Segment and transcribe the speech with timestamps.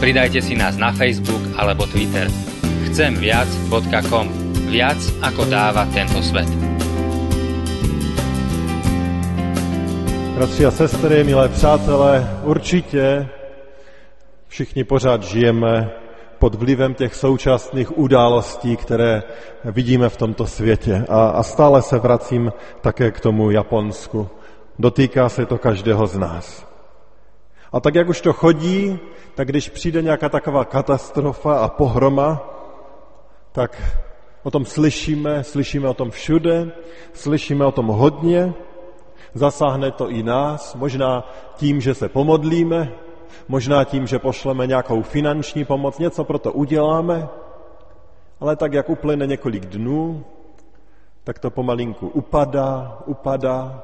[0.00, 2.24] Pridajte si nás na Facebook alebo Twitter.
[2.88, 4.26] Chcemviac.com
[4.72, 6.48] Viac ako dáva tento svet.
[10.34, 13.28] Bratři a sestry, milé přátelé, určitě
[14.48, 15.90] všichni pořád žijeme
[16.38, 19.22] pod vlivem těch současných událostí, které
[19.64, 21.04] vidíme v tomto světě.
[21.08, 24.28] A, a stále se vracím také k tomu Japonsku.
[24.78, 26.69] Dotýká se to každého z nás.
[27.72, 28.98] A tak, jak už to chodí,
[29.34, 32.42] tak když přijde nějaká taková katastrofa a pohroma,
[33.52, 33.82] tak
[34.42, 36.72] o tom slyšíme, slyšíme o tom všude,
[37.12, 38.54] slyšíme o tom hodně,
[39.34, 41.24] Zasáhne to i nás, možná
[41.56, 42.92] tím, že se pomodlíme,
[43.48, 47.28] možná tím, že pošleme nějakou finanční pomoc, něco pro to uděláme,
[48.40, 50.24] ale tak, jak uplyne několik dnů,
[51.24, 53.82] tak to pomalinku upadá, upadá.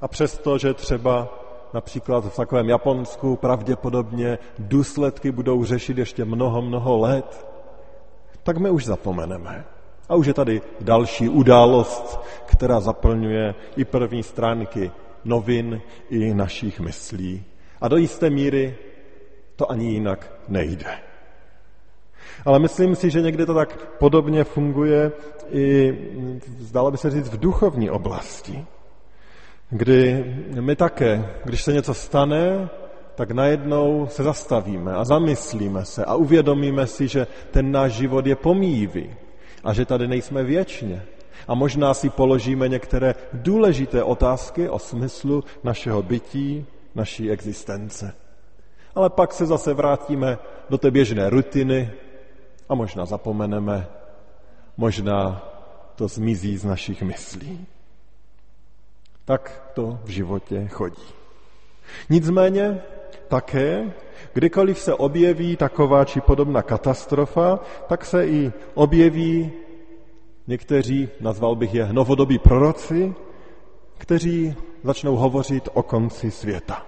[0.00, 1.28] A přesto, že třeba
[1.74, 7.46] například v takovém Japonsku pravděpodobně důsledky budou řešit ještě mnoho, mnoho let,
[8.42, 9.64] tak my už zapomeneme.
[10.08, 14.90] A už je tady další událost, která zaplňuje i první stránky
[15.24, 17.44] novin, i našich myslí.
[17.80, 18.76] A do jisté míry
[19.56, 20.98] to ani jinak nejde.
[22.44, 25.12] Ale myslím si, že někdy to tak podobně funguje
[25.50, 25.98] i,
[26.58, 28.66] zdalo by se říct, v duchovní oblasti,
[29.72, 30.24] kdy
[30.60, 32.68] my také, když se něco stane,
[33.14, 38.36] tak najednou se zastavíme a zamyslíme se a uvědomíme si, že ten náš život je
[38.36, 39.10] pomíjivý,
[39.64, 41.02] a že tady nejsme věčně.
[41.48, 48.14] A možná si položíme některé důležité otázky o smyslu našeho bytí, naší existence.
[48.94, 50.38] Ale pak se zase vrátíme
[50.70, 51.90] do té běžné rutiny
[52.68, 53.86] a možná zapomeneme,
[54.76, 55.48] možná
[55.96, 57.66] to zmizí z našich myslí.
[59.24, 61.02] Tak to v životě chodí.
[62.10, 62.82] Nicméně
[63.28, 63.92] také,
[64.32, 69.52] kdykoliv se objeví taková či podobná katastrofa, tak se i objeví
[70.46, 73.14] někteří, nazval bych je novodobí proroci,
[73.98, 76.86] kteří začnou hovořit o konci světa.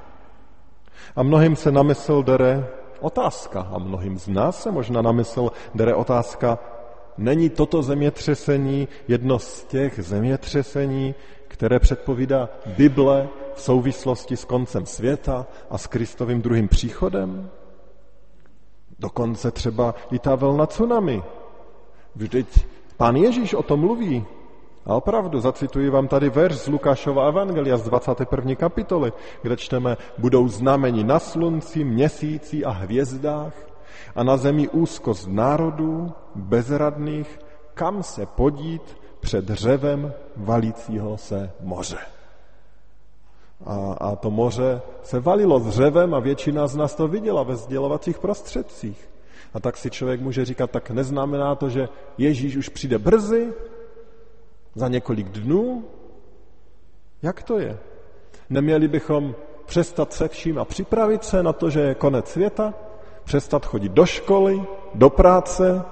[1.16, 2.68] A mnohým se na mysl dere
[3.00, 6.58] otázka, a mnohým z nás se možná na mysl dere otázka,
[7.18, 11.14] není toto zemětřesení jedno z těch zemětřesení,
[11.54, 17.50] které předpovídá Bible v souvislosti s koncem světa a s Kristovým druhým příchodem?
[18.98, 21.22] Dokonce třeba i ta vlna tsunami.
[22.16, 22.66] Vždyť
[22.96, 24.26] pán Ježíš o tom mluví.
[24.86, 28.54] A opravdu, zacituji vám tady verš z Lukášova Evangelia z 21.
[28.54, 29.12] kapitoly,
[29.42, 33.54] kde čteme, budou znamení na slunci, měsíci a hvězdách
[34.14, 37.38] a na zemi úzkost národů, bezradných,
[37.74, 41.98] kam se podít před řevem valícího se moře.
[43.66, 47.56] A, a to moře se valilo s řevem a většina z nás to viděla ve
[47.56, 49.08] sdělovacích prostředcích.
[49.54, 53.52] A tak si člověk může říkat, tak neznamená to, že Ježíš už přijde brzy,
[54.74, 55.84] za několik dnů?
[57.22, 57.78] Jak to je?
[58.50, 59.34] Neměli bychom
[59.66, 62.74] přestat se vším a připravit se na to, že je konec světa?
[63.24, 64.62] Přestat chodit do školy,
[64.94, 65.82] do práce,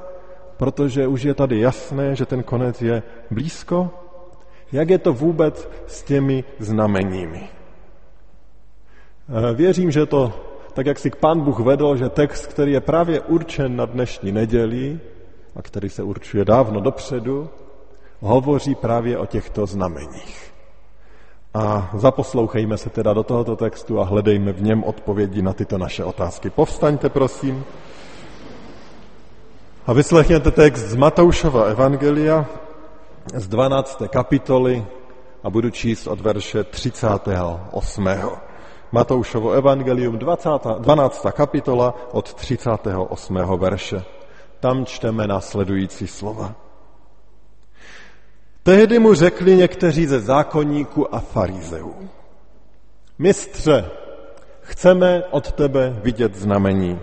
[0.62, 3.90] protože už je tady jasné, že ten konec je blízko?
[4.72, 7.42] Jak je to vůbec s těmi znameními?
[9.26, 10.32] Eh, věřím, že to,
[10.74, 15.00] tak jak si pán Bůh vedl, že text, který je právě určen na dnešní neděli
[15.56, 17.50] a který se určuje dávno dopředu,
[18.20, 20.52] hovoří právě o těchto znameních.
[21.54, 26.04] A zaposlouchejme se teda do tohoto textu a hledejme v něm odpovědi na tyto naše
[26.04, 26.50] otázky.
[26.50, 27.64] Povstaňte, prosím.
[29.86, 32.46] A vyslechněte text z Matoušova Evangelia
[33.34, 34.02] z 12.
[34.08, 34.86] kapitoly
[35.42, 38.08] a budu číst od verše 38.
[38.92, 40.48] Matoušovo Evangelium 20,
[40.78, 41.26] 12.
[41.32, 43.36] kapitola od 38.
[43.58, 44.04] verše.
[44.60, 46.54] Tam čteme následující slova.
[48.62, 52.08] Tehdy mu řekli někteří ze zákonníků a farizeů.
[53.18, 53.90] Mistře,
[54.60, 56.98] chceme od tebe vidět znamení.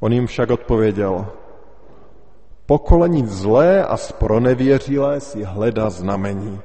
[0.00, 1.26] On jim však odpověděl,
[2.66, 6.60] pokolení zlé a spronevěřilé si hledá znamení,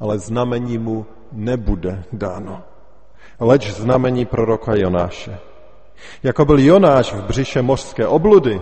[0.00, 2.62] ale znamení mu nebude dáno.
[3.40, 5.38] Leč znamení proroka Jonáše.
[6.22, 8.60] Jako byl Jonáš v břiše mořské obludy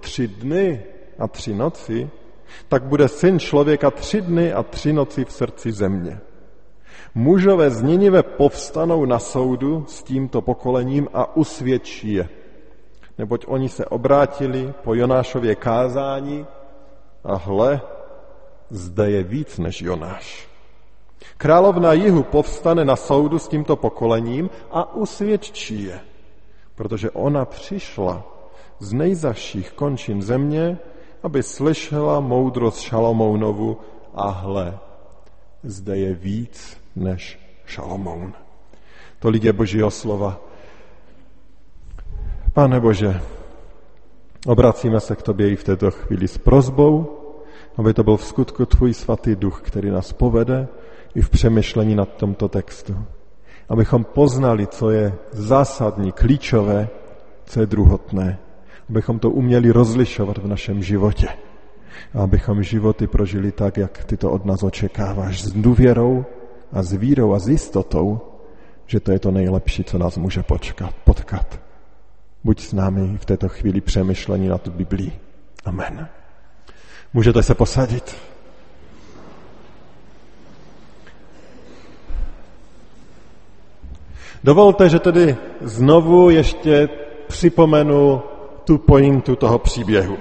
[0.00, 0.82] tři dny
[1.18, 2.10] a tři noci,
[2.68, 6.20] tak bude syn člověka tři dny a tři noci v srdci země.
[7.14, 12.28] Mužové z Ninive povstanou na soudu s tímto pokolením a usvědčí je.
[13.18, 16.46] Neboť oni se obrátili po Jonášově kázání
[17.24, 17.80] a hle,
[18.70, 20.48] zde je víc než Jonáš.
[21.36, 26.00] Královna jihu povstane na soudu s tímto pokolením a usvědčí je,
[26.74, 28.24] protože ona přišla
[28.78, 30.78] z nejzaších končin země,
[31.22, 33.78] aby slyšela moudrost Šalomounovu
[34.14, 34.78] a hle,
[35.62, 38.34] zde je víc než Šalomoun.
[39.18, 40.40] Tolik je Božího slova.
[42.58, 43.20] Pane Bože,
[44.46, 47.06] obracíme se k Tobě i v této chvíli s prozbou,
[47.76, 50.68] aby to byl v skutku Tvůj svatý duch, který nás povede
[51.14, 52.96] i v přemýšlení nad tomto textu.
[53.68, 56.88] Abychom poznali, co je zásadní, klíčové,
[57.44, 58.38] co je druhotné.
[58.90, 61.28] Abychom to uměli rozlišovat v našem životě.
[62.14, 65.42] A abychom životy prožili tak, jak Ty to od nás očekáváš.
[65.42, 66.24] S důvěrou
[66.72, 68.20] a s vírou a s jistotou,
[68.86, 71.67] že to je to nejlepší, co nás může počkat, potkat.
[72.44, 75.12] Buď s námi v této chvíli přemýšlení na tu Biblii.
[75.64, 76.08] Amen.
[77.14, 78.16] Můžete se posadit.
[84.44, 86.88] Dovolte, že tedy znovu ještě
[87.28, 88.22] připomenu
[88.64, 90.16] tu pointu toho příběhu.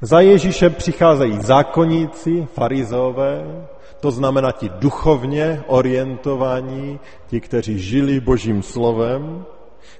[0.00, 3.66] Za Ježíše přicházejí zákonníci, farizové,
[4.00, 9.44] to znamená ti duchovně orientovaní, ti, kteří žili božím slovem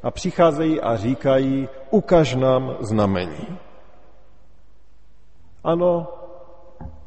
[0.02, 3.58] a přicházejí a říkají, ukaž nám znamení.
[5.64, 6.08] Ano,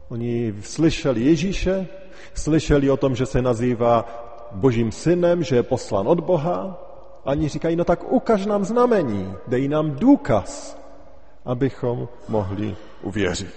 [0.10, 1.88] oni slyšeli Ježíše,
[2.34, 4.06] slyšeli o tom, že se nazývá
[4.52, 6.82] božím synem, že je poslan od Boha.
[7.26, 10.78] Ani říkají, no tak ukaž nám znamení, dej nám důkaz,
[11.46, 13.56] abychom mohli uvěřit.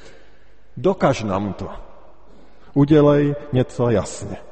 [0.77, 1.69] Dokaž nám to.
[2.75, 4.48] Udělej něco jasně.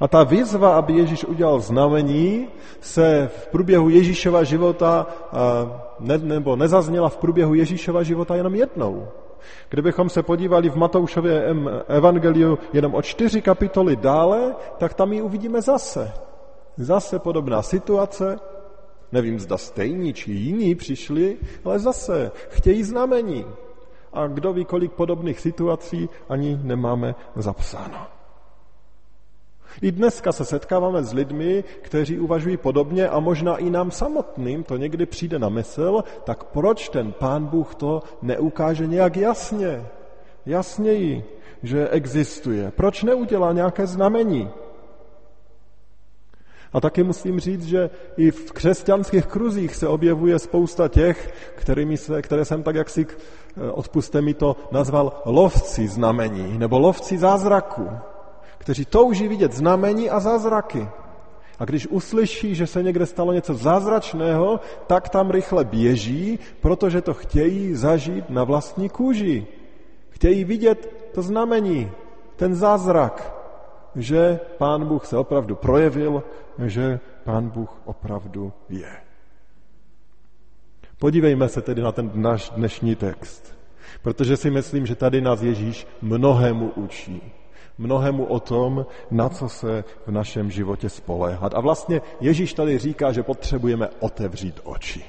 [0.00, 2.48] A ta výzva, aby Ježíš udělal znamení,
[2.80, 5.06] se v průběhu Ježíšova života,
[6.00, 9.08] ne, nebo nezazněla v průběhu Ježíšova života jenom jednou.
[9.68, 11.54] Kdybychom se podívali v Matoušově
[11.88, 16.12] evangeliu jenom o čtyři kapitoly dále, tak tam ji uvidíme zase.
[16.76, 18.36] Zase podobná situace,
[19.12, 23.46] nevím, zda stejní či jiní přišli, ale zase chtějí znamení.
[24.12, 28.19] A kdo ví, kolik podobných situací ani nemáme zapsáno.
[29.82, 34.76] I dneska se setkáváme s lidmi, kteří uvažují podobně a možná i nám samotným to
[34.76, 39.86] někdy přijde na mysl, tak proč ten pán Bůh to neukáže nějak jasně,
[40.46, 41.24] jasněji,
[41.62, 42.70] že existuje?
[42.70, 44.50] Proč neudělá nějaké znamení?
[46.72, 52.22] A taky musím říct, že i v křesťanských kruzích se objevuje spousta těch, kterými se,
[52.22, 57.88] které jsem tak jaksi, eh, odpuste mi to, nazval lovci znamení nebo lovci zázraku
[58.60, 60.88] kteří touží vidět znamení a zázraky.
[61.58, 67.14] A když uslyší, že se někde stalo něco zázračného, tak tam rychle běží, protože to
[67.14, 69.46] chtějí zažít na vlastní kůži.
[70.10, 71.90] Chtějí vidět to znamení,
[72.36, 73.34] ten zázrak,
[73.96, 76.22] že Pán Bůh se opravdu projevil,
[76.66, 78.92] že Pán Bůh opravdu je.
[80.98, 83.56] Podívejme se tedy na ten náš dnešní text,
[84.02, 87.39] protože si myslím, že tady nás Ježíš mnohému učí
[87.80, 91.54] mnohému o tom, na co se v našem životě spoléhat.
[91.54, 95.04] A vlastně Ježíš tady říká, že potřebujeme otevřít oči,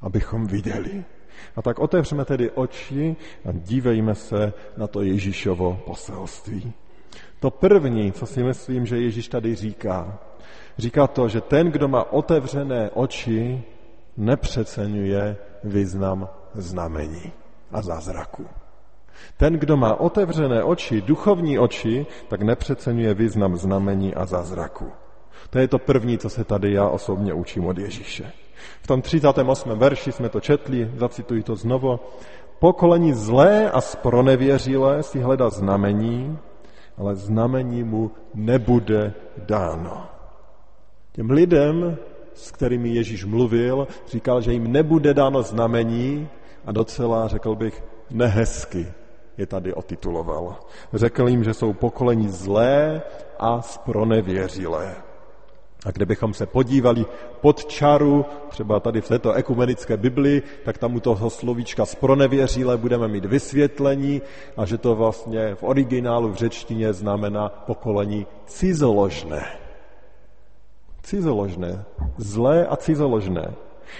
[0.00, 1.04] abychom viděli.
[1.56, 6.72] A tak otevřeme tedy oči a dívejme se na to Ježíšovo poselství.
[7.40, 10.18] To první, co si myslím, že Ježíš tady říká,
[10.78, 13.62] říká to, že ten, kdo má otevřené oči,
[14.16, 17.32] nepřeceňuje význam znamení
[17.72, 18.61] a zázraku.
[19.36, 24.90] Ten, kdo má otevřené oči, duchovní oči, tak nepřeceňuje význam znamení a zázraku.
[25.50, 28.32] To je to první, co se tady já osobně učím od Ježíše.
[28.82, 29.70] V tom 38.
[29.70, 32.00] verši jsme to četli, zacituji to znovu.
[32.58, 36.38] Pokolení zlé a spronevěřilé si hledá znamení,
[36.98, 40.06] ale znamení mu nebude dáno.
[41.12, 41.96] Těm lidem,
[42.34, 46.28] s kterými Ježíš mluvil, říkal, že jim nebude dáno znamení
[46.66, 48.86] a docela, řekl bych, nehezky
[49.38, 50.56] je tady otituloval.
[50.92, 53.02] Řekl jim, že jsou pokolení zlé
[53.38, 54.94] a spronevěřilé.
[55.86, 57.06] A kdybychom se podívali
[57.40, 63.08] pod čaru, třeba tady v této ekumenické Biblii, tak tam u toho slovíčka spronevěřilé budeme
[63.08, 64.22] mít vysvětlení
[64.56, 69.42] a že to vlastně v originálu v řečtině znamená pokolení cizoložné.
[71.02, 71.84] Cizoložné.
[72.16, 73.54] Zlé a cizoložné.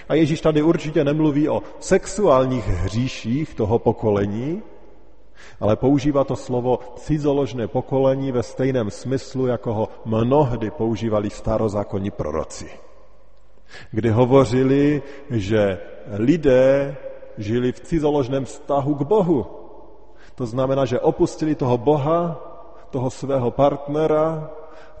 [0.09, 4.61] A Ježíš tady určitě nemluví o sexuálních hříších toho pokolení,
[5.59, 12.69] ale používá to slovo cizoložné pokolení ve stejném smyslu, jako ho mnohdy používali starozákonní proroci.
[13.91, 15.79] Kdy hovořili, že
[16.11, 16.95] lidé
[17.37, 19.45] žili v cizoložném vztahu k Bohu.
[20.35, 22.41] To znamená, že opustili toho Boha,
[22.89, 24.49] toho svého partnera,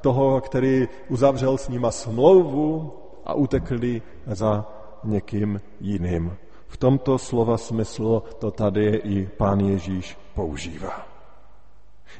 [0.01, 2.93] toho, který uzavřel s nima smlouvu
[3.25, 4.65] a utekli za
[5.03, 6.37] někým jiným.
[6.73, 11.05] V tomto slova smyslu to tady i pán Ježíš používá.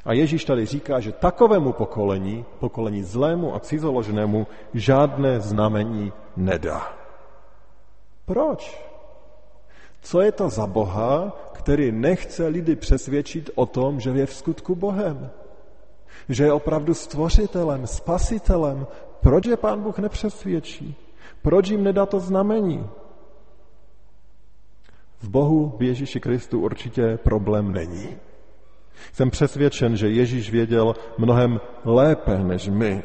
[0.04, 6.94] A Ježíš tady říká, že takovému pokolení, pokolení zlému a cizoloženému, žádné znamení nedá.
[8.26, 8.78] Proč?
[10.00, 14.74] Co je to za Boha, který nechce lidi přesvědčit o tom, že je v skutku
[14.74, 15.30] Bohem?
[16.28, 18.86] Že je opravdu stvořitelem, spasitelem?
[19.20, 20.94] Proč je pán Bůh nepřesvědčí?
[21.42, 22.86] Proč jim nedá to znamení?
[25.18, 28.08] V Bohu, v Ježíši Kristu určitě problém není.
[29.12, 33.02] Jsem přesvědčen, že Ježíš věděl mnohem lépe než my,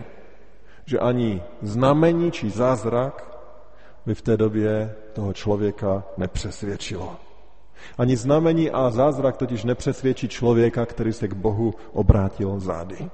[0.86, 3.42] že ani znamení či zázrak
[4.06, 7.16] by v té době toho člověka nepřesvědčilo.
[7.98, 13.10] Ani znamení a zázrak totiž nepřesvědčí člověka, který se k Bohu obrátil zády.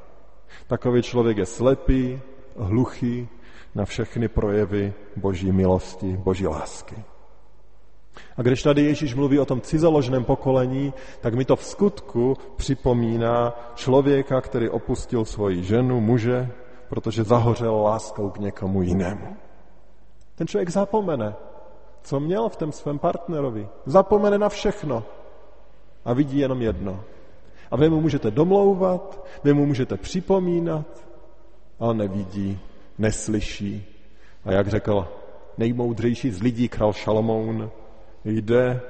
[0.68, 2.20] Takový člověk je slepý,
[2.58, 3.28] hluchý
[3.76, 6.96] na všechny projevy boží milosti, boží lásky.
[8.38, 13.54] A když tady Ježíš mluví o tom cizoložném pokolení, tak mi to v skutku připomíná
[13.76, 16.50] člověka, který opustil svoji ženu, muže,
[16.90, 19.36] protože zahořel láskou k někomu jinému.
[20.36, 21.36] Ten člověk zapomene,
[22.02, 23.68] co měl v tom svém partnerovi.
[23.86, 25.04] Zapomene na všechno
[26.06, 27.04] a vidí jenom jedno.
[27.72, 31.08] A vy mu můžete domlouvat, vy mu můžete připomínat,
[31.80, 32.60] ale nevidí,
[32.98, 33.86] neslyší.
[34.46, 35.08] A jak řekl
[35.58, 37.72] nejmoudřejší z lidí král Šalomoun,
[38.26, 38.82] jde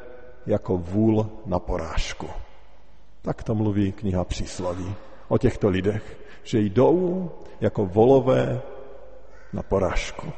[0.46, 2.28] jako vůl na porážku.
[3.22, 4.96] Tak to mluví kniha příslaví
[5.28, 8.62] o těchto lidech, že jdou jako volové
[9.54, 10.32] na porážku.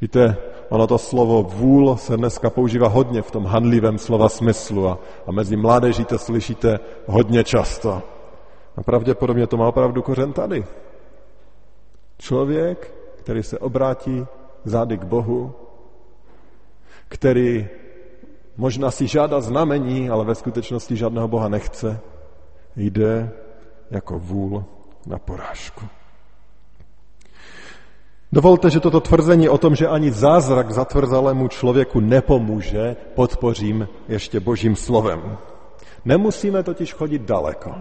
[0.00, 0.36] Víte,
[0.68, 5.32] ono to slovo vůl se dneska používá hodně v tom handlivém slova smyslu a, a
[5.32, 8.02] mezi mládeží to slyšíte hodně často.
[8.76, 10.64] A pravděpodobně to má opravdu kořen tady.
[12.18, 14.26] Člověk, který se obrátí
[14.64, 15.54] zády k Bohu,
[17.12, 17.68] který
[18.56, 22.00] možná si žádá znamení, ale ve skutečnosti žádného Boha nechce,
[22.76, 23.30] jde
[23.90, 24.64] jako vůl
[25.06, 25.84] na porážku.
[28.32, 34.76] Dovolte, že toto tvrzení o tom, že ani zázrak zatvrzalému člověku nepomůže, podpořím ještě božím
[34.76, 35.36] slovem.
[36.04, 37.74] Nemusíme totiž chodit daleko.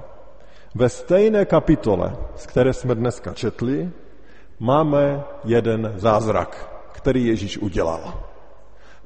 [0.75, 3.91] Ve stejné kapitole, z které jsme dneska četli,
[4.59, 6.51] máme jeden zázrak,
[6.91, 8.30] který Ježíš udělal.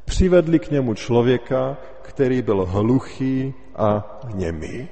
[0.05, 4.87] Přivedli k němu člověka, který byl hluchý a němý.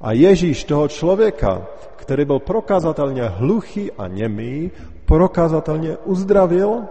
[0.00, 1.66] A Ježíš toho člověka,
[1.96, 4.70] který byl prokazatelně hluchý a němý,
[5.04, 6.84] prokazatelně uzdravil,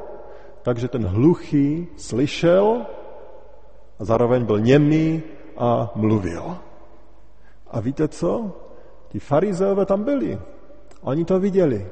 [0.61, 2.85] takže ten hluchý slyšel
[3.99, 5.23] a zároveň byl němý
[5.57, 6.57] a mluvil.
[7.71, 8.51] A víte co?
[9.09, 10.39] Ti farizeové tam byli.
[11.01, 11.87] Oni to viděli.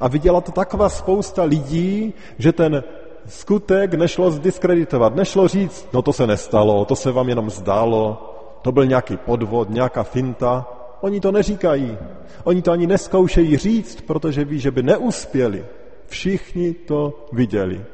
[0.00, 2.84] A viděla to taková spousta lidí, že ten
[3.28, 5.14] skutek nešlo zdiskreditovat.
[5.14, 8.30] Nešlo říct, no to se nestalo, to se vám jenom zdálo,
[8.62, 10.66] to byl nějaký podvod, nějaká finta.
[11.00, 11.98] Oni to neříkají.
[12.44, 15.64] Oni to ani neskoušejí říct, protože ví, že by neuspěli.
[16.06, 17.84] Všichni to viděli.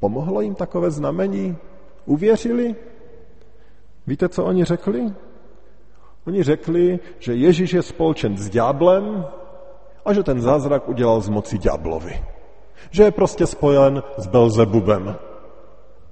[0.00, 1.56] Pomohlo jim takové znamení?
[2.06, 2.76] Uvěřili?
[4.06, 5.12] Víte, co oni řekli?
[6.26, 9.26] Oni řekli, že Ježíš je spolčen s ďáblem
[10.04, 12.39] a že ten zázrak udělal z moci ďáblovi.
[12.90, 15.16] Že je prostě spojen s Belzebubem.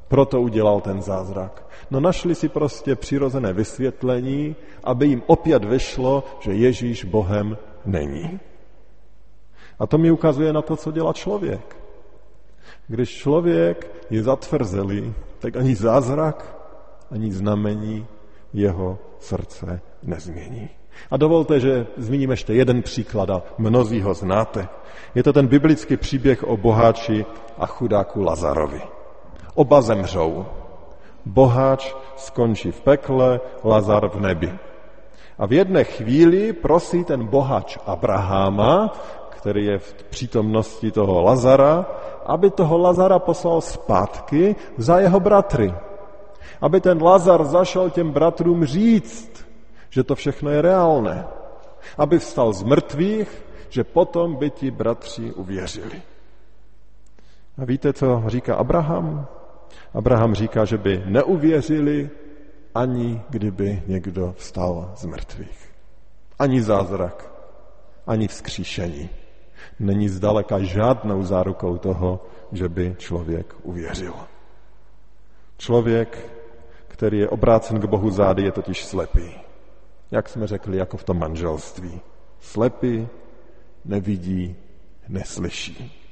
[0.09, 1.67] Proto udělal ten zázrak.
[1.91, 8.41] No našli si prostě přirozené vysvětlení, aby jim opět vyšlo, že Ježíš Bohem není.
[9.79, 11.77] A to mi ukazuje na to, co dělá člověk.
[12.89, 16.57] Když člověk je zatvrzelý, tak ani zázrak,
[17.11, 18.07] ani znamení
[18.53, 20.69] jeho srdce nezmění.
[21.11, 24.69] A dovolte, že zmíním ještě jeden příklad a mnozí ho znáte.
[25.15, 27.27] Je to ten biblický příběh o boháči
[27.59, 28.81] a chudáku Lazarovi.
[29.55, 30.47] Oba zemřou.
[31.27, 34.53] Boháč skončí v pekle, Lazar v nebi.
[35.39, 38.93] A v jedné chvíli prosí ten boháč Abraháma,
[39.31, 41.87] který je v přítomnosti toho Lazara,
[42.27, 45.75] aby toho Lazara poslal zpátky za jeho bratry.
[46.61, 49.48] Aby ten Lazar zašel těm bratrům říct,
[49.91, 51.25] že to všechno je reálné.
[51.99, 53.29] Aby vstal z mrtvých,
[53.69, 56.03] že potom by ti bratři uvěřili.
[57.59, 59.27] A víte, co říká Abraham?
[59.95, 62.11] Abraham říká, že by neuvěřili,
[62.75, 65.71] ani kdyby někdo vstal z mrtvých.
[66.39, 67.31] Ani zázrak,
[68.07, 69.11] ani vzkříšení.
[69.81, 74.15] Není zdaleka žádnou zárukou toho, že by člověk uvěřil.
[75.59, 76.31] Člověk,
[76.89, 79.48] který je obrácen k Bohu zády, je totiž slepý.
[80.11, 82.01] Jak jsme řekli, jako v tom manželství.
[82.41, 83.09] Slepý,
[83.85, 84.57] nevidí,
[85.09, 86.05] neslyší.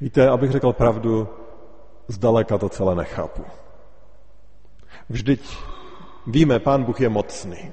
[0.00, 1.28] Víte, abych řekl pravdu,
[2.08, 3.44] zdaleka to celé nechápu.
[5.08, 5.56] Vždyť
[6.26, 7.72] víme, pán Bůh je mocný.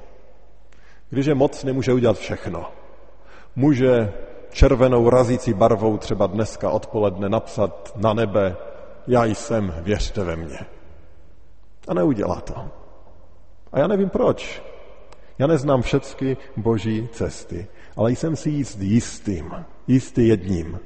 [1.10, 2.72] Když je mocný, může udělat všechno.
[3.56, 4.14] Může
[4.50, 8.58] červenou razící barvou třeba dneska odpoledne napsat na nebe
[9.08, 10.60] já jsem, věřte ve mě.
[11.88, 12.83] A neudělá to.
[13.74, 14.64] A já nevím proč.
[15.40, 20.80] Já neznám všechny boží cesty, ale jsem si jist jistým, jistý jedním,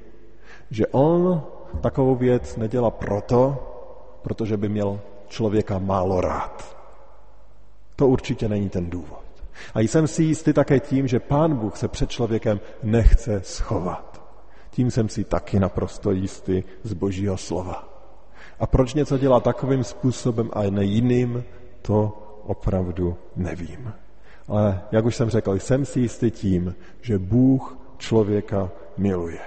[0.72, 1.44] že on
[1.82, 3.58] takovou věc nedělá proto,
[4.22, 6.77] protože by měl člověka málo rád.
[7.96, 9.24] To určitě není ten důvod.
[9.74, 14.22] A jsem si jistý také tím, že pán Bůh se před člověkem nechce schovat.
[14.70, 17.89] Tím jsem si taky naprosto jistý z božího slova.
[18.60, 21.44] A proč něco dělá takovým způsobem a ne jiným,
[21.82, 23.93] to opravdu nevím.
[24.47, 29.39] Ale jak už jsem řekl, jsem si jistý tím, že Bůh člověka miluje.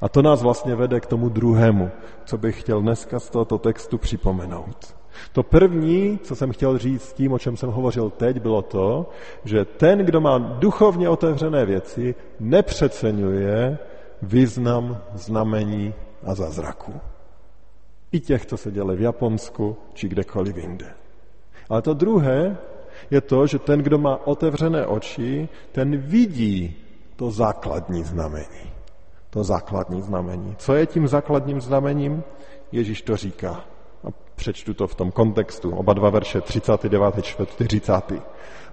[0.00, 1.90] A to nás vlastně vede k tomu druhému,
[2.24, 4.96] co bych chtěl dneska z tohoto textu připomenout.
[5.32, 9.10] To první, co jsem chtěl říct tím, o čem jsem hovořil teď, bylo to,
[9.44, 13.78] že ten, kdo má duchovně otevřené věci, nepřeceňuje
[14.22, 16.92] význam znamení a zázraku.
[18.12, 21.01] I těch, co se děli v Japonsku či kdekoliv jinde.
[21.68, 22.56] Ale to druhé
[23.10, 26.76] je to, že ten, kdo má otevřené oči, ten vidí
[27.16, 28.72] to základní znamení.
[29.30, 30.54] To základní znamení.
[30.58, 32.22] Co je tím základním znamením?
[32.72, 33.64] Ježíš to říká.
[34.04, 35.70] A přečtu to v tom kontextu.
[35.70, 37.24] Oba dva verše 39.
[37.24, 37.92] 40.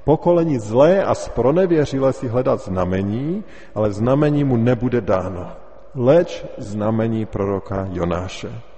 [0.03, 3.43] Pokolení zlé a spronevěřilé si hledat znamení,
[3.75, 5.51] ale znamení mu nebude dáno.
[5.95, 8.68] Leč znamení proroka Jonáše.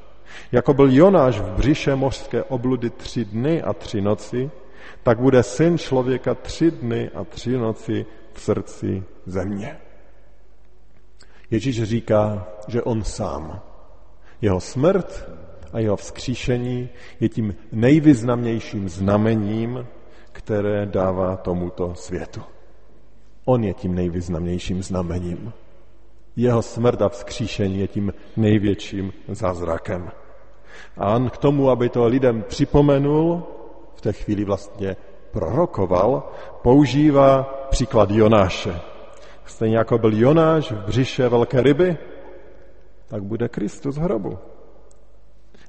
[0.52, 4.52] Jako byl Jonáš v břiše mořské obludy tři dny a tři noci,
[5.04, 9.78] tak bude syn člověka tři dny a tři noci v srdci země.
[11.52, 13.62] Ježíš říká, že on sám,
[14.42, 15.30] jeho smrt
[15.74, 16.90] a jeho vzkříšení
[17.20, 19.88] je tím nejvýznamnějším znamením,
[20.32, 22.42] které dává tomuto světu.
[23.46, 25.54] On je tím nejvýznamnějším znamením.
[26.36, 30.12] Jeho smrt a vzkříšení je tím největším zázrakem.
[30.98, 33.44] A on k tomu, aby to lidem připomenul,
[33.96, 34.96] v té chvíli vlastně
[35.32, 36.32] prorokoval,
[36.62, 38.80] používá příklad Jonáše.
[39.46, 41.98] Stejně jako byl Jonáš v břiše velké ryby,
[43.08, 44.38] tak bude Kristus v hrobu.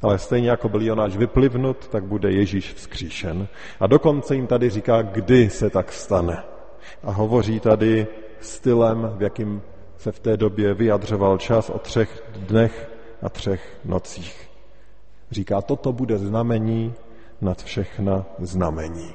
[0.03, 3.49] Ale stejně jako byl Jonáš vyplivnut, tak bude Ježíš vzkříšen.
[3.81, 6.43] A dokonce jim tady říká, kdy se tak stane.
[7.03, 8.07] A hovoří tady
[8.41, 9.63] stylem, v jakým
[9.97, 12.91] se v té době vyjadřoval čas o třech dnech
[13.23, 14.52] a třech nocích.
[15.33, 16.95] Říká, toto bude znamení
[17.41, 19.15] nad všechna znamení.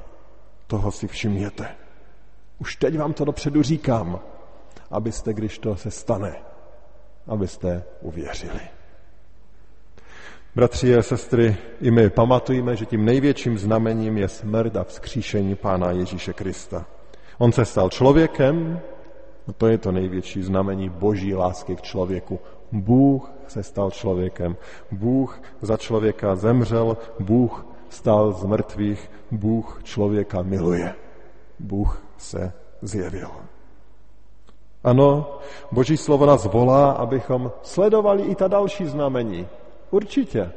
[0.68, 1.68] Toho si všimněte.
[2.60, 4.20] Už teď vám to dopředu říkám,
[4.92, 6.36] abyste, když to se stane,
[7.28, 8.60] abyste uvěřili.
[10.56, 15.92] Bratři a sestry, i my pamatujeme, že tím největším znamením je smrt a vzkříšení Pána
[15.92, 16.86] Ježíše Krista.
[17.38, 18.80] On se stal člověkem,
[19.58, 22.40] to je to největší znamení boží lásky k člověku.
[22.72, 24.56] Bůh se stal člověkem.
[24.92, 30.96] Bůh za člověka zemřel, Bůh stal z mrtvých, Bůh člověka miluje.
[31.60, 33.30] Bůh se zjevil.
[34.84, 35.40] Ano,
[35.72, 39.48] Boží slovo nás volá, abychom sledovali i ta další znamení.
[39.92, 40.52] Určitě.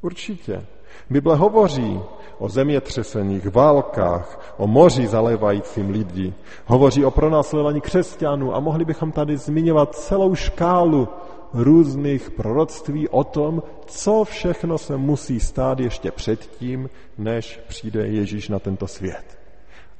[0.00, 0.66] Určitě.
[1.10, 2.00] Bible hovoří
[2.38, 6.34] o zemětřeseních, válkách, o moři zalévajícím lidi.
[6.66, 11.08] Hovoří o pronásledování křesťanů a mohli bychom tady zmiňovat celou škálu
[11.54, 18.58] různých proroctví o tom, co všechno se musí stát ještě předtím, než přijde Ježíš na
[18.58, 19.38] tento svět.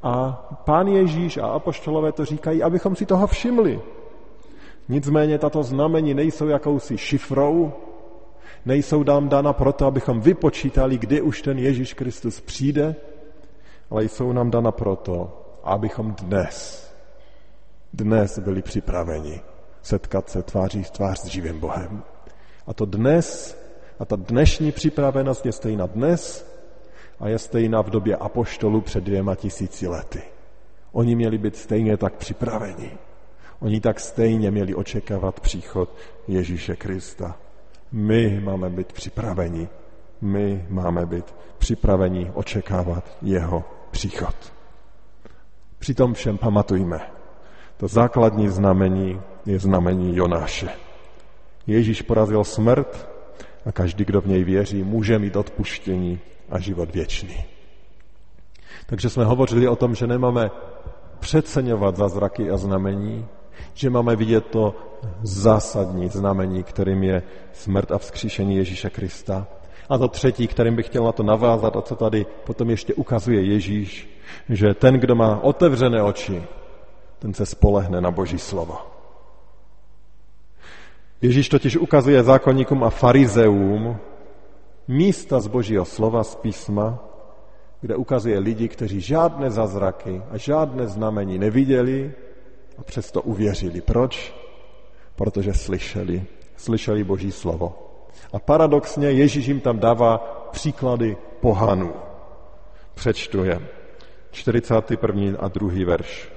[0.02, 0.32] A
[0.64, 3.80] pán Ježíš a apoštolové to říkají, abychom si toho všimli.
[4.88, 7.72] Nicméně tato znamení nejsou jakousi šifrou,
[8.64, 12.94] nejsou dám dána proto, abychom vypočítali, kdy už ten Ježíš Kristus přijde,
[13.90, 16.86] ale jsou nám dána proto, abychom dnes,
[17.92, 19.40] dnes byli připraveni
[19.82, 22.02] setkat se tváří v tvář s živým Bohem.
[22.66, 23.58] A to dnes,
[23.98, 26.46] a ta dnešní připravenost je stejná dnes
[27.20, 30.22] a je stejná v době apoštolu před dvěma tisíci lety.
[30.92, 32.98] Oni měli být stejně tak připraveni.
[33.60, 35.96] Oni tak stejně měli očekávat příchod
[36.28, 37.36] Ježíše Krista.
[37.92, 39.68] My máme být připraveni.
[40.20, 44.52] My máme být připraveni očekávat jeho příchod.
[45.78, 47.00] Přitom všem pamatujme,
[47.76, 50.68] to základní znamení je znamení Jonáše.
[51.66, 53.08] Ježíš porazil smrt
[53.66, 57.44] a každý, kdo v něj věří, může mít odpuštění a život věčný.
[58.86, 60.50] Takže jsme hovořili o tom, že nemáme
[61.20, 63.26] přeceňovat zázraky a znamení,
[63.74, 64.74] že máme vidět to
[65.22, 69.46] zásadní znamení, kterým je smrt a vzkříšení Ježíše Krista.
[69.88, 73.42] A to třetí, kterým bych chtěl na to navázat a co tady potom ještě ukazuje
[73.42, 76.42] Ježíš, že ten, kdo má otevřené oči,
[77.18, 78.76] ten se spolehne na Boží slovo.
[81.22, 83.96] Ježíš totiž ukazuje zákonníkům a farizeům
[84.88, 86.98] místa z Božího slova, z písma,
[87.80, 92.12] kde ukazuje lidi, kteří žádné zázraky a žádné znamení neviděli
[92.80, 93.80] a přesto uvěřili.
[93.80, 94.34] Proč?
[95.16, 96.24] Protože slyšeli,
[96.56, 97.74] slyšeli Boží slovo.
[98.32, 100.18] A paradoxně Ježíš jim tam dává
[100.50, 101.92] příklady pohanů.
[102.94, 103.60] Přečtu je.
[104.30, 105.38] 41.
[105.40, 105.70] a 2.
[105.86, 106.32] verš.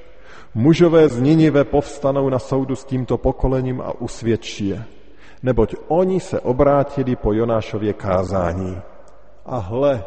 [0.54, 4.84] Mužové z Ninive povstanou na soudu s tímto pokolením a usvědčí je,
[5.44, 8.82] neboť oni se obrátili po Jonášově kázání.
[9.46, 10.04] A hle,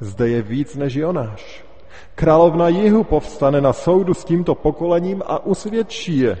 [0.00, 1.71] zde je víc než Jonáš.
[2.14, 6.38] Královna jihu povstane na soudu s tímto pokolením a usvědčí je,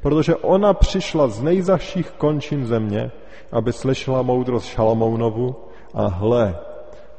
[0.00, 3.10] protože ona přišla z nejzaších končin země,
[3.52, 5.56] aby slyšela moudrost Šalomounovu
[5.94, 6.56] a hle,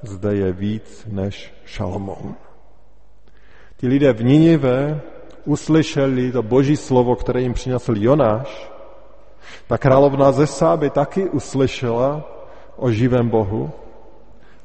[0.01, 2.36] zde je víc než Šalomoun.
[3.77, 5.01] Ti lidé v Ninive
[5.45, 8.71] uslyšeli to boží slovo, které jim přinesl Jonáš,
[9.67, 12.23] ta královna ze Sáby taky uslyšela
[12.77, 13.71] o živém Bohu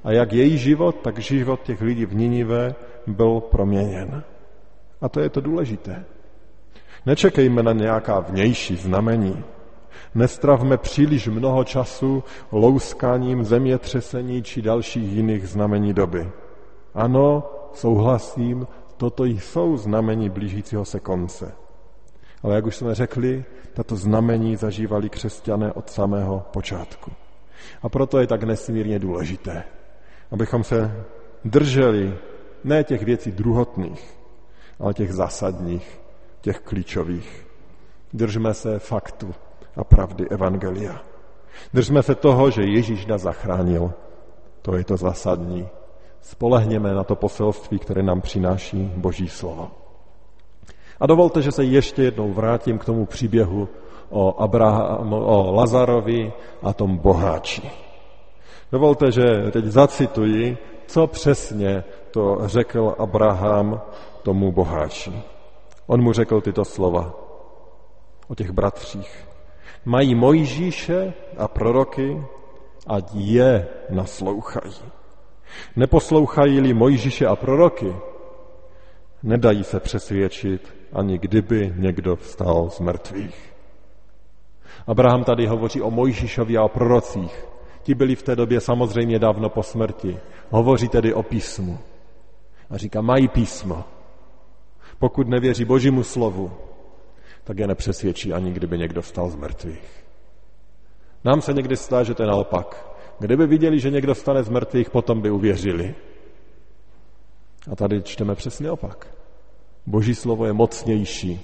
[0.05, 2.75] a jak její život, tak život těch lidí v Ninive
[3.07, 4.23] byl proměněn.
[5.01, 6.05] A to je to důležité.
[7.07, 9.45] Nečekejme na nějaká vnější znamení.
[10.15, 16.31] Nestravme příliš mnoho času louskáním zemětřesení či dalších jiných znamení doby.
[16.95, 21.53] Ano, souhlasím, toto jsou znamení blížícího se konce.
[22.43, 27.11] Ale jak už jsme řekli, tato znamení zažívali křesťané od samého počátku.
[27.83, 29.65] A proto je tak nesmírně důležité,
[30.31, 31.05] abychom se
[31.45, 32.15] drželi
[32.65, 34.19] ne těch věcí druhotných,
[34.79, 36.01] ale těch zásadních,
[36.41, 37.47] těch klíčových.
[38.13, 39.35] Držme se faktu
[39.77, 41.03] a pravdy Evangelia.
[41.75, 43.93] Držme se toho, že Ježíš nás zachránil.
[44.63, 45.69] To je to zásadní.
[46.21, 49.71] Spolehněme na to poselství, které nám přináší Boží slovo.
[51.01, 53.69] A dovolte, že se ještě jednou vrátím k tomu příběhu
[54.11, 57.71] o, Abraham, o Lazarovi a tom boháči.
[58.73, 63.81] Dovolte, že teď zacituji, co přesně to řekl Abraham
[64.23, 65.13] tomu boháči.
[65.87, 67.15] On mu řekl tyto slova
[68.29, 69.29] o těch bratřích.
[69.85, 72.23] Mají Mojžíše a proroky,
[72.87, 74.75] ať je naslouchají.
[75.77, 77.97] Neposlouchají-li Mojžíše a proroky,
[79.23, 83.55] nedají se přesvědčit, ani kdyby někdo vstal z mrtvých.
[84.87, 87.45] Abraham tady hovoří o Mojžíšovi a o prorocích.
[87.83, 90.19] Ti byli v té době samozřejmě dávno po smrti.
[90.51, 91.79] Hovoří tedy o písmu.
[92.71, 93.85] A říká, mají písmo.
[94.99, 96.53] Pokud nevěří božímu slovu,
[97.45, 100.05] tak je nepřesvědčí ani kdyby někdo vstal z mrtvých.
[101.25, 102.97] Nám se někdy stá, že to je naopak.
[103.19, 105.95] Kdyby viděli, že někdo stane z mrtvých, potom by uvěřili.
[107.73, 109.07] A tady čteme přesně opak.
[109.87, 111.41] Boží slovo je mocnější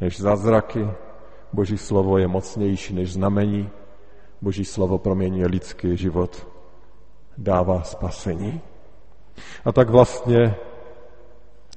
[0.00, 0.88] než zázraky,
[1.52, 3.70] Boží slovo je mocnější než znamení,
[4.42, 6.46] Boží slovo proměňuje lidský život,
[7.38, 8.60] dává spasení.
[9.64, 10.54] A tak vlastně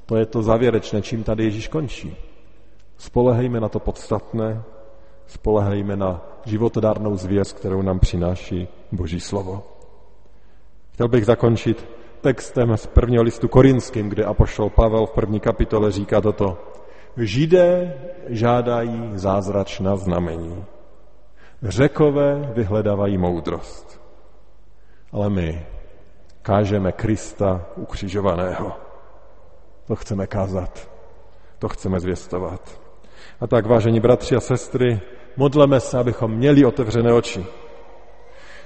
[0.06, 2.17] to je to závěrečné, čím tady Ježíš končí.
[2.97, 4.63] Spolehejme na to podstatné,
[5.28, 9.63] spolehejme na životodárnou zvěst, kterou nám přináší Boží slovo.
[10.93, 11.88] Chtěl bych zakončit
[12.21, 16.58] textem z prvního listu korinským, kde apoštol Pavel v první kapitole říká toto.
[17.17, 17.93] Židé
[18.28, 20.65] žádají zázračná znamení.
[21.63, 24.02] Řekové vyhledávají moudrost.
[25.12, 25.65] Ale my
[26.41, 28.71] kážeme Krista ukřižovaného.
[29.88, 30.89] To chceme kázat.
[31.60, 32.82] To chceme zvěstovat.
[33.41, 34.99] A tak, vážení bratři a sestry,
[35.38, 37.45] modleme se, abychom měli otevřené oči.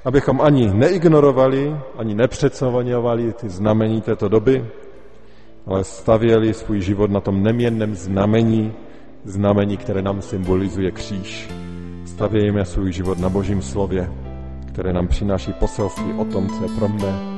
[0.05, 4.65] Abychom ani neignorovali, ani nepřeceňovali ty znamení této doby,
[5.67, 8.73] ale stavěli svůj život na tom neměnném znamení,
[9.23, 11.49] znamení, které nám symbolizuje kříž.
[12.05, 14.11] Stavějme svůj život na Božím slově,
[14.67, 17.35] které nám přináší poselství o tom, co je pro mne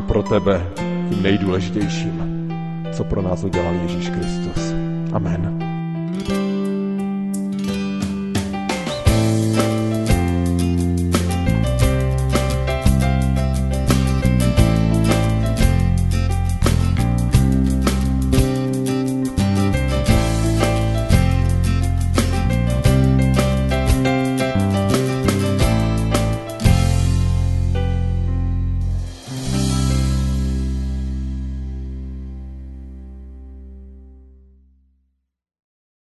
[0.00, 0.66] a pro tebe
[1.08, 2.48] tím nejdůležitějším,
[2.92, 4.72] co pro nás udělal Ježíš Kristus.
[5.12, 5.60] Amen.
[9.54, 9.69] thank you